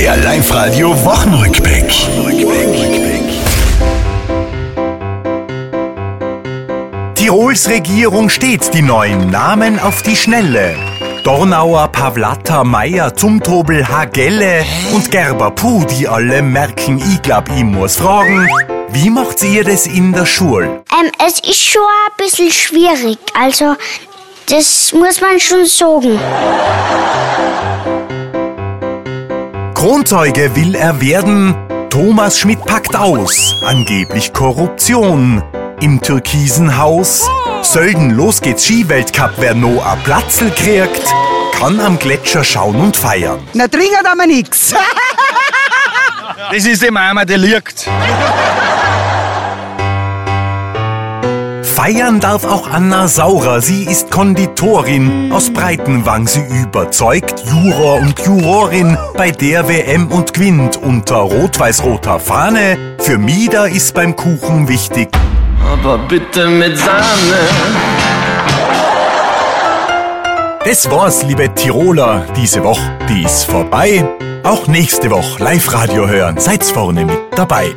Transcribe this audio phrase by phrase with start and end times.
[0.00, 1.92] Der Live-Radio Wochenrückblick.
[7.14, 10.74] Tirols Regierung steht die neuen Namen auf die Schnelle.
[11.22, 17.96] Dornauer, Pavlata, Meier, Zumtobel, Hagelle und Gerber, puh, die alle merken, ich glaub, ich muss
[17.96, 18.48] fragen,
[18.88, 20.82] wie macht ihr das in der Schule?
[20.98, 23.18] Ähm, es ist schon ein bisschen schwierig.
[23.38, 23.76] Also,
[24.48, 26.18] das muss man schon sagen.
[29.80, 31.56] Kronzeuge will er werden.
[31.88, 33.54] Thomas Schmidt packt aus.
[33.64, 35.42] Angeblich Korruption.
[35.80, 37.26] Im türkisen Haus.
[37.62, 41.06] Sölden, los geht's Skiweltcup, wer no a Platzl kriegt.
[41.58, 43.40] Kann am Gletscher schauen und feiern.
[43.54, 44.74] Na, trinken aber nix.
[46.52, 47.88] Das ist die Mama, die liegt.
[51.82, 53.62] Feiern darf auch Anna Saurer.
[53.62, 55.32] Sie ist Konditorin.
[55.32, 62.96] Aus Breitenwang sie überzeugt Juror und Jurorin bei der WM und gewinnt unter rot-weiß-roter Fahne.
[62.98, 65.08] Für Mieder ist beim Kuchen wichtig.
[65.72, 67.38] Aber bitte mit Sahne.
[70.62, 72.26] Das war's, liebe Tiroler.
[72.36, 74.06] Diese Woche, die ist vorbei.
[74.44, 76.36] Auch nächste Woche Live-Radio hören.
[76.38, 77.70] Seid's vorne mit dabei.